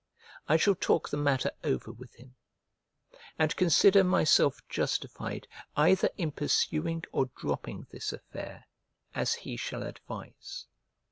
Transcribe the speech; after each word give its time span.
I 0.47 0.57
shall 0.57 0.73
talk 0.73 1.07
the 1.11 1.15
matter 1.17 1.51
over 1.63 1.91
with 1.91 2.15
him, 2.15 2.33
and 3.37 3.55
consider 3.55 4.03
myself 4.03 4.59
justified 4.67 5.47
either 5.75 6.09
in 6.17 6.31
pursuing 6.31 7.03
or 7.11 7.29
dropping 7.35 7.85
this 7.91 8.11
affair, 8.11 8.65
as 9.13 9.35
he 9.35 9.57
shall 9.57 9.83
advise. 9.83 10.65